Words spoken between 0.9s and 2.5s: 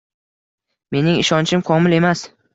Mening ishonchim komil emas.